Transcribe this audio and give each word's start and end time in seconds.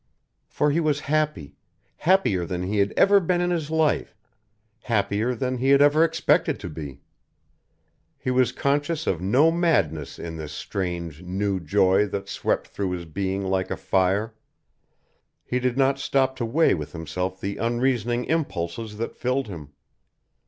For 0.47 0.71
he 0.71 0.79
was 0.79 1.01
happy, 1.01 1.57
happier 1.97 2.43
than 2.43 2.63
he 2.63 2.79
had 2.79 2.91
ever 2.97 3.19
been 3.19 3.39
in 3.39 3.51
his 3.51 3.69
life, 3.69 4.17
happier 4.81 5.35
than 5.35 5.59
he 5.59 5.69
had 5.69 5.79
ever 5.79 6.03
expected 6.03 6.59
to 6.61 6.69
be. 6.69 7.01
He 8.17 8.31
was 8.31 8.51
conscious 8.51 9.05
of 9.05 9.21
no 9.21 9.51
madness 9.51 10.17
in 10.17 10.37
this 10.37 10.53
strange, 10.53 11.21
new 11.21 11.59
joy 11.59 12.07
that 12.07 12.27
swept 12.29 12.69
through 12.69 12.89
his 12.93 13.05
being 13.05 13.43
like 13.43 13.69
a 13.69 13.77
fire; 13.77 14.33
he 15.45 15.59
did 15.59 15.77
not 15.77 15.99
stop 15.99 16.35
to 16.37 16.47
weigh 16.47 16.73
with 16.73 16.93
himself 16.93 17.39
the 17.39 17.57
unreasoning 17.57 18.25
impulses 18.25 18.97
that 18.97 19.15
filled 19.15 19.45
him. 19.49 19.69